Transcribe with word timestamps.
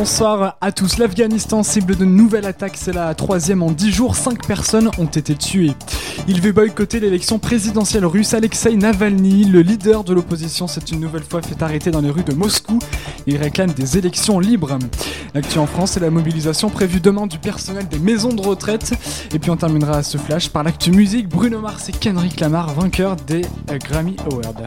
Bonsoir 0.00 0.56
à 0.62 0.72
tous. 0.72 0.96
L'Afghanistan 0.96 1.62
cible 1.62 1.94
de 1.94 2.06
nouvelles 2.06 2.46
attaques. 2.46 2.78
C'est 2.78 2.94
la 2.94 3.14
troisième 3.14 3.62
en 3.62 3.70
dix 3.70 3.92
jours. 3.92 4.16
Cinq 4.16 4.46
personnes 4.46 4.88
ont 4.96 5.04
été 5.04 5.34
tuées. 5.34 5.74
Il 6.26 6.40
veut 6.40 6.52
boycotter 6.52 7.00
l'élection 7.00 7.38
présidentielle 7.38 8.06
russe. 8.06 8.32
Alexei 8.32 8.76
Navalny, 8.76 9.44
le 9.44 9.60
leader 9.60 10.02
de 10.02 10.14
l'opposition, 10.14 10.66
s'est 10.66 10.80
une 10.90 11.00
nouvelle 11.00 11.22
fois 11.22 11.42
fait 11.42 11.62
arrêter 11.62 11.90
dans 11.90 12.00
les 12.00 12.08
rues 12.08 12.24
de 12.24 12.32
Moscou. 12.32 12.78
Il 13.26 13.36
réclame 13.36 13.72
des 13.72 13.98
élections 13.98 14.40
libres. 14.40 14.78
L'actu 15.34 15.58
en 15.58 15.66
France, 15.66 15.90
c'est 15.90 16.00
la 16.00 16.08
mobilisation 16.08 16.70
prévue 16.70 17.00
demain 17.00 17.26
du 17.26 17.38
personnel 17.38 17.86
des 17.86 17.98
maisons 17.98 18.32
de 18.32 18.40
retraite. 18.40 18.94
Et 19.34 19.38
puis 19.38 19.50
on 19.50 19.56
terminera 19.58 20.02
ce 20.02 20.16
flash 20.16 20.48
par 20.48 20.62
l'actu 20.62 20.92
musique. 20.92 21.28
Bruno 21.28 21.60
Mars 21.60 21.90
et 21.90 21.92
Kendrick 21.92 22.40
Lamar, 22.40 22.72
vainqueurs 22.72 23.16
des 23.16 23.42
euh, 23.70 23.76
Grammy 23.76 24.16
Awards. 24.30 24.64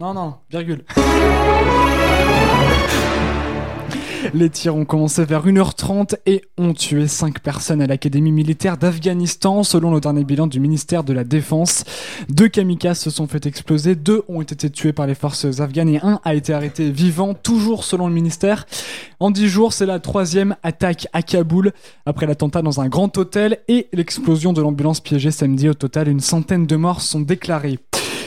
Non, 0.00 0.14
non, 0.14 0.36
virgule. 0.50 0.84
Les 4.32 4.50
tirs 4.50 4.74
ont 4.74 4.84
commencé 4.84 5.24
vers 5.24 5.46
1h30 5.46 6.16
et 6.26 6.42
ont 6.58 6.72
tué 6.72 7.06
5 7.06 7.40
personnes 7.40 7.82
à 7.82 7.86
l'Académie 7.86 8.32
militaire 8.32 8.78
d'Afghanistan, 8.78 9.62
selon 9.62 9.92
le 9.92 10.00
dernier 10.00 10.24
bilan 10.24 10.48
du 10.48 10.58
ministère 10.58 11.04
de 11.04 11.12
la 11.12 11.22
Défense. 11.22 11.84
Deux 12.30 12.48
kamikazes 12.48 12.98
se 12.98 13.10
sont 13.10 13.28
fait 13.28 13.46
exploser, 13.46 13.94
deux 13.94 14.22
ont 14.28 14.42
été 14.42 14.70
tués 14.70 14.92
par 14.92 15.06
les 15.06 15.14
forces 15.14 15.60
afghanes 15.60 15.90
et 15.90 16.00
un 16.02 16.20
a 16.24 16.34
été 16.34 16.52
arrêté 16.52 16.90
vivant, 16.90 17.34
toujours 17.34 17.84
selon 17.84 18.08
le 18.08 18.14
ministère. 18.14 18.66
En 19.20 19.30
10 19.30 19.48
jours, 19.48 19.72
c'est 19.72 19.86
la 19.86 20.00
troisième 20.00 20.56
attaque 20.62 21.06
à 21.12 21.22
Kaboul, 21.22 21.72
après 22.04 22.26
l'attentat 22.26 22.62
dans 22.62 22.80
un 22.80 22.88
grand 22.88 23.16
hôtel 23.18 23.58
et 23.68 23.88
l'explosion 23.92 24.52
de 24.52 24.62
l'ambulance 24.62 25.00
piégée 25.00 25.30
samedi. 25.30 25.68
Au 25.68 25.74
total, 25.74 26.08
une 26.08 26.20
centaine 26.20 26.66
de 26.66 26.76
morts 26.76 27.02
sont 27.02 27.20
déclarées. 27.20 27.78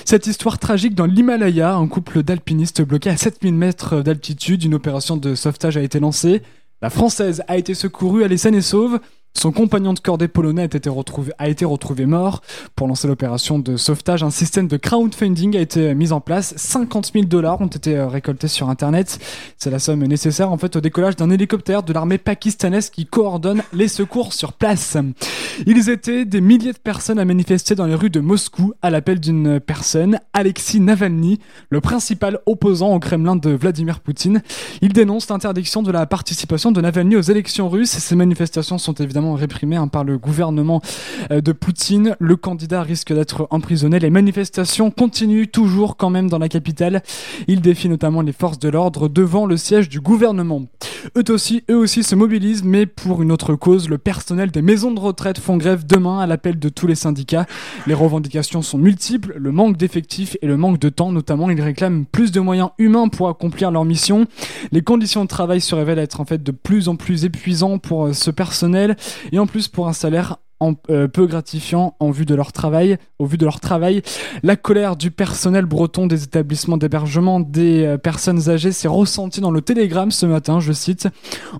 Cette 0.09 0.25
histoire 0.25 0.57
tragique 0.57 0.95
dans 0.95 1.05
l'Himalaya, 1.05 1.75
un 1.75 1.85
couple 1.89 2.23
d'alpinistes 2.23 2.81
bloqué 2.81 3.09
à 3.09 3.17
7000 3.17 3.53
mètres 3.53 4.01
d'altitude, 4.01 4.63
une 4.63 4.73
opération 4.73 5.17
de 5.17 5.35
sauvetage 5.35 5.75
a 5.75 5.81
été 5.81 5.99
lancée. 5.99 6.43
La 6.81 6.89
française 6.89 7.43
a 7.49 7.57
été 7.57 7.73
secourue, 7.73 8.23
elle 8.23 8.31
est 8.31 8.37
saine 8.37 8.55
et 8.55 8.61
sauve. 8.61 9.01
Son 9.37 9.51
compagnon 9.51 9.91
de 9.91 9.99
cordée 9.99 10.29
polonais 10.29 10.61
a 10.61 10.65
été 10.77 10.89
retrouvé, 10.89 11.33
a 11.37 11.49
été 11.49 11.65
retrouvé 11.65 12.05
mort. 12.05 12.41
Pour 12.77 12.87
lancer 12.87 13.09
l'opération 13.09 13.59
de 13.59 13.75
sauvetage, 13.75 14.23
un 14.23 14.29
système 14.29 14.69
de 14.69 14.77
crowdfunding 14.77 15.57
a 15.57 15.59
été 15.59 15.93
mis 15.93 16.13
en 16.13 16.21
place. 16.21 16.53
50 16.55 17.11
000 17.11 17.25
dollars 17.25 17.59
ont 17.59 17.67
été 17.67 17.97
euh, 17.97 18.07
récoltés 18.07 18.47
sur 18.47 18.69
Internet. 18.69 19.19
C'est 19.57 19.69
la 19.69 19.79
somme 19.79 20.05
nécessaire 20.05 20.53
en 20.53 20.57
fait 20.57 20.77
au 20.77 20.79
décollage 20.79 21.17
d'un 21.17 21.29
hélicoptère 21.31 21.83
de 21.83 21.91
l'armée 21.91 22.17
pakistanaise 22.17 22.89
qui 22.89 23.05
coordonne 23.05 23.61
les 23.73 23.89
secours 23.89 24.31
sur 24.31 24.53
place. 24.53 24.95
Ils 25.65 25.89
étaient 25.89 26.25
des 26.25 26.41
milliers 26.41 26.73
de 26.73 26.77
personnes 26.77 27.19
à 27.19 27.25
manifester 27.25 27.73
dans 27.73 27.85
les 27.85 27.95
rues 27.95 28.09
de 28.09 28.19
Moscou 28.19 28.73
à 28.81 28.89
l'appel 28.89 29.19
d'une 29.19 29.59
personne, 29.59 30.19
Alexis 30.33 30.79
Navalny, 30.79 31.39
le 31.69 31.81
principal 31.81 32.39
opposant 32.45 32.93
au 32.93 32.99
Kremlin 32.99 33.35
de 33.35 33.49
Vladimir 33.49 33.99
Poutine. 33.99 34.41
Il 34.81 34.93
dénonce 34.93 35.29
l'interdiction 35.29 35.81
de 35.81 35.91
la 35.91 36.05
participation 36.05 36.71
de 36.71 36.79
Navalny 36.81 37.15
aux 37.15 37.21
élections 37.21 37.69
russes. 37.69 37.89
Ces 37.89 38.15
manifestations 38.15 38.77
sont 38.77 38.93
évidemment 38.93 39.33
réprimé 39.33 39.75
hein, 39.77 39.87
par 39.87 40.03
le 40.03 40.17
gouvernement 40.17 40.81
euh, 41.31 41.41
de 41.41 41.51
Poutine. 41.51 42.15
Le 42.19 42.35
candidat 42.35 42.83
risque 42.83 43.13
d'être 43.13 43.47
emprisonné. 43.49 43.99
Les 43.99 44.09
manifestations 44.09 44.91
continuent 44.91 45.47
toujours 45.47 45.97
quand 45.97 46.09
même 46.09 46.29
dans 46.29 46.39
la 46.39 46.49
capitale. 46.49 47.01
Il 47.47 47.61
défie 47.61 47.89
notamment 47.89 48.21
les 48.21 48.33
forces 48.33 48.59
de 48.59 48.69
l'ordre 48.69 49.07
devant 49.07 49.45
le 49.45 49.57
siège 49.57 49.89
du 49.89 49.99
gouvernement. 49.99 50.63
Eux 51.15 51.23
aussi, 51.29 51.63
eux 51.69 51.77
aussi 51.77 52.03
se 52.03 52.15
mobilisent, 52.15 52.63
mais 52.63 52.85
pour 52.85 53.21
une 53.21 53.31
autre 53.31 53.55
cause. 53.55 53.89
Le 53.89 53.97
personnel 53.97 54.51
des 54.51 54.61
maisons 54.61 54.91
de 54.91 54.99
retraite 54.99 55.39
font 55.39 55.57
grève 55.57 55.85
demain 55.85 56.19
à 56.19 56.27
l'appel 56.27 56.59
de 56.59 56.69
tous 56.69 56.87
les 56.87 56.95
syndicats. 56.95 57.45
Les 57.85 57.93
revendications 57.93 58.61
sont 58.61 58.77
multiples, 58.77 59.33
le 59.37 59.51
manque 59.51 59.77
d'effectifs 59.77 60.37
et 60.41 60.47
le 60.47 60.57
manque 60.57 60.79
de 60.79 60.89
temps 60.89 61.11
notamment. 61.11 61.49
Ils 61.49 61.61
réclament 61.61 62.05
plus 62.05 62.31
de 62.31 62.39
moyens 62.39 62.69
humains 62.77 63.07
pour 63.07 63.29
accomplir 63.29 63.71
leur 63.71 63.85
mission. 63.85 64.25
Les 64.71 64.81
conditions 64.81 65.23
de 65.23 65.29
travail 65.29 65.61
se 65.61 65.75
révèlent 65.75 65.99
être 65.99 66.19
en 66.19 66.25
fait 66.25 66.43
de 66.43 66.51
plus 66.51 66.89
en 66.89 66.95
plus 66.95 67.25
épuisantes 67.25 67.81
pour 67.81 68.07
euh, 68.07 68.13
ce 68.13 68.31
personnel 68.31 68.97
et 69.31 69.39
en 69.39 69.47
plus 69.47 69.67
pour 69.67 69.87
un 69.87 69.93
salaire 69.93 70.37
euh, 70.89 71.07
peu 71.07 71.27
gratifiant 71.27 71.95
en 71.99 72.09
vue 72.09 72.25
de 72.25 72.33
leur 72.33 72.51
travail, 72.51 72.97
au 73.19 73.25
vu 73.25 73.37
de 73.37 73.45
leur 73.45 73.59
travail. 73.59 74.01
La 74.41 74.55
colère 74.55 74.95
du 74.95 75.11
personnel 75.11 75.65
breton 75.65 76.07
des 76.07 76.23
établissements 76.23 76.77
d'hébergement 76.77 77.39
des 77.39 77.83
euh, 77.83 77.97
personnes 77.97 78.49
âgées 78.49 78.71
s'est 78.71 78.87
ressentie 78.87 79.39
dans 79.39 79.51
le 79.51 79.61
télégramme 79.61 80.09
ce 80.09 80.25
matin, 80.25 80.59
je 80.59 80.73
cite. 80.73 81.07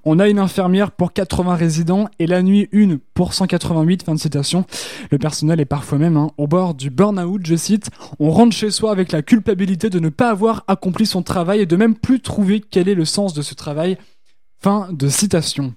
On 0.04 0.18
a 0.18 0.28
une 0.28 0.40
infirmière 0.40 0.92
pour 0.92 1.14
80 1.14 1.56
résidents 1.56 2.10
et 2.18 2.26
la 2.26 2.42
nuit 2.42 2.70
une 2.72 2.98
pour 3.14 3.34
188, 3.34 4.04
fin 4.04 4.16
de 4.16 4.20
citation. 4.20 4.66
Le 5.12 5.20
personnel 5.20 5.60
est 5.60 5.66
parfois 5.66 6.00
même 6.00 6.18
hein, 6.18 6.32
au 6.38 6.48
bord 6.48 6.74
du 6.74 6.90
burn-out, 6.90 7.42
je 7.46 7.56
cite. 7.56 7.90
On 8.20 8.32
rentre 8.32 8.56
chez 8.56 8.72
soi 8.72 8.92
avec 8.92 9.12
la 9.12 9.22
culpabilité 9.22 9.90
de 9.90 10.00
ne 10.00 10.10
pas 10.10 10.32
avoir 10.32 10.64
accompli 10.68 11.06
son 11.06 11.22
travail 11.22 11.62
et 11.62 11.66
de 11.66 11.76
même 11.76 11.96
plus 11.96 12.20
trouver 12.20 12.62
quel 12.62 12.90
est 12.90 12.96
le 12.96 13.06
sens 13.06 13.34
de 13.34 13.42
ce 13.44 13.54
travail. 13.54 13.98
Fin 14.60 14.90
de 14.92 15.08
citation 15.08 15.76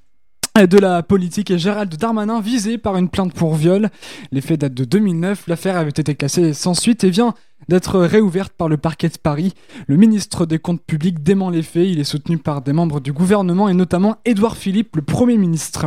de 0.57 0.79
la 0.79 1.03
politique 1.03 1.51
et 1.51 1.59
Gérald 1.59 1.95
Darmanin 1.97 2.41
visé 2.41 2.77
par 2.77 2.97
une 2.97 3.09
plainte 3.09 3.33
pour 3.33 3.55
viol. 3.55 3.89
Les 4.31 4.41
faits 4.41 4.61
datent 4.61 4.75
de 4.75 4.85
2009, 4.85 5.45
l'affaire 5.47 5.77
avait 5.77 5.91
été 5.91 6.15
classée 6.15 6.53
sans 6.53 6.75
suite 6.75 7.03
et 7.05 7.11
vient 7.11 7.35
d'être 7.69 8.01
réouverte 8.01 8.53
par 8.53 8.69
le 8.69 8.77
parquet 8.77 9.09
de 9.09 9.17
Paris. 9.17 9.55
Le 9.87 9.97
ministre 9.97 10.45
des 10.45 10.59
Comptes 10.59 10.83
publics 10.83 11.23
dément 11.23 11.51
les 11.51 11.63
faits, 11.63 11.89
il 11.89 11.99
est 11.99 12.05
soutenu 12.05 12.37
par 12.37 12.63
des 12.63 12.73
membres 12.73 13.01
du 13.01 13.13
gouvernement 13.13 13.69
et 13.69 13.75
notamment 13.75 14.17
Édouard 14.25 14.57
Philippe, 14.57 14.97
le 14.97 15.03
Premier 15.03 15.39
ministre. 15.39 15.87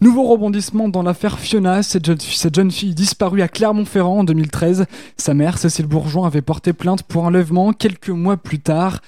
Nouveau 0.00 0.24
rebondissement 0.24 0.88
dans 0.88 1.02
l'affaire 1.02 1.38
Fiona, 1.38 1.82
cette 1.82 2.06
jeune, 2.06 2.20
cette 2.20 2.54
jeune 2.54 2.70
fille 2.70 2.94
disparue 2.94 3.42
à 3.42 3.48
Clermont-Ferrand 3.48 4.20
en 4.20 4.24
2013. 4.24 4.86
Sa 5.18 5.34
mère, 5.34 5.58
Cécile 5.58 5.86
Bourgeois, 5.86 6.26
avait 6.26 6.42
porté 6.42 6.72
plainte 6.72 7.02
pour 7.02 7.24
enlèvement 7.24 7.72
quelques 7.72 8.08
mois 8.08 8.36
plus 8.36 8.60
tard. 8.60 9.00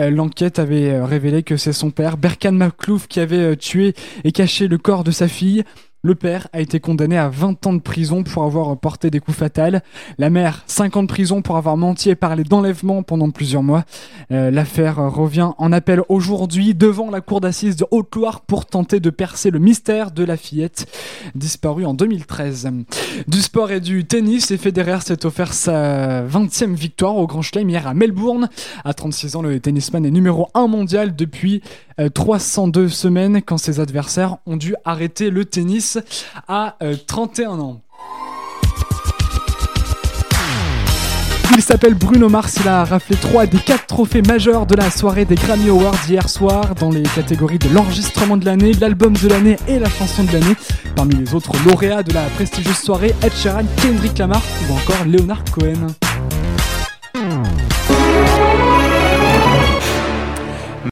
Euh, 0.00 0.10
l'enquête 0.10 0.58
avait 0.58 0.90
euh, 0.90 1.04
révélé 1.04 1.42
que 1.42 1.56
c'est 1.56 1.72
son 1.72 1.90
père, 1.90 2.16
Berkan 2.16 2.52
Maklouf, 2.52 3.08
qui 3.08 3.20
avait 3.20 3.36
euh, 3.36 3.56
tué 3.56 3.94
et 4.24 4.32
caché 4.32 4.68
le 4.68 4.78
corps 4.78 5.04
de 5.04 5.10
sa 5.10 5.28
fille. 5.28 5.64
Le 6.02 6.14
père 6.14 6.46
a 6.52 6.60
été 6.60 6.78
condamné 6.78 7.18
à 7.18 7.28
20 7.28 7.66
ans 7.66 7.72
de 7.72 7.80
prison 7.80 8.22
pour 8.22 8.44
avoir 8.44 8.76
porté 8.78 9.10
des 9.10 9.18
coups 9.18 9.36
fatals. 9.36 9.82
La 10.16 10.30
mère, 10.30 10.62
5 10.68 10.96
ans 10.96 11.02
de 11.02 11.08
prison 11.08 11.42
pour 11.42 11.56
avoir 11.56 11.76
menti 11.76 12.08
et 12.08 12.14
parlé 12.14 12.44
d'enlèvement 12.44 13.02
pendant 13.02 13.30
plusieurs 13.30 13.64
mois. 13.64 13.84
Euh, 14.30 14.52
l'affaire 14.52 15.12
revient 15.12 15.50
en 15.58 15.72
appel 15.72 16.02
aujourd'hui 16.08 16.76
devant 16.76 17.10
la 17.10 17.20
cour 17.20 17.40
d'assises 17.40 17.74
de 17.74 17.84
Haute-Loire 17.90 18.42
pour 18.42 18.66
tenter 18.66 19.00
de 19.00 19.10
percer 19.10 19.50
le 19.50 19.58
mystère 19.58 20.12
de 20.12 20.22
la 20.22 20.36
fillette 20.36 20.86
disparue 21.34 21.84
en 21.84 21.94
2013. 21.94 22.70
Du 23.26 23.42
sport 23.42 23.72
et 23.72 23.80
du 23.80 24.04
tennis, 24.04 24.54
Federer 24.56 25.00
s'est 25.00 25.26
offert 25.26 25.52
sa 25.52 26.24
20e 26.24 26.74
victoire 26.74 27.16
au 27.16 27.26
Grand 27.26 27.42
Chelem 27.42 27.68
hier 27.68 27.88
à 27.88 27.94
Melbourne. 27.94 28.48
À 28.84 28.94
36 28.94 29.34
ans, 29.34 29.42
le 29.42 29.58
tennisman 29.58 30.06
est 30.06 30.12
numéro 30.12 30.48
1 30.54 30.68
mondial 30.68 31.16
depuis 31.16 31.60
302 32.14 32.80
euh, 32.80 32.88
semaines 32.88 33.42
quand 33.42 33.58
ses 33.58 33.80
adversaires 33.80 34.36
ont 34.46 34.56
dû 34.56 34.74
arrêter 34.84 35.30
le 35.30 35.44
tennis 35.44 35.98
à 36.46 36.76
31 37.06 37.50
euh, 37.50 37.60
ans. 37.60 37.82
Il 41.56 41.62
s'appelle 41.62 41.94
Bruno 41.94 42.28
Mars, 42.28 42.58
il 42.60 42.68
a 42.68 42.84
raflé 42.84 43.16
3 43.16 43.46
des 43.46 43.58
4 43.58 43.86
trophées 43.86 44.22
majeurs 44.22 44.64
de 44.64 44.76
la 44.76 44.92
soirée 44.92 45.24
des 45.24 45.34
Grammy 45.34 45.70
Awards 45.70 45.98
hier 46.08 46.28
soir 46.28 46.76
dans 46.76 46.90
les 46.90 47.02
catégories 47.02 47.58
de 47.58 47.68
l'enregistrement 47.74 48.36
de 48.36 48.44
l'année, 48.44 48.72
l'album 48.74 49.12
de 49.14 49.28
l'année 49.28 49.56
et 49.66 49.80
la 49.80 49.90
chanson 49.90 50.22
de 50.22 50.32
l'année. 50.32 50.54
Parmi 50.94 51.16
les 51.16 51.34
autres 51.34 51.52
lauréats 51.66 52.04
de 52.04 52.12
la 52.12 52.22
prestigieuse 52.36 52.78
soirée, 52.78 53.12
Ed 53.24 53.32
Sheeran, 53.32 53.64
Kendrick 53.82 54.16
Lamar 54.18 54.42
ou 54.70 54.74
encore 54.74 55.04
Leonard 55.04 55.42
Cohen. 55.50 55.88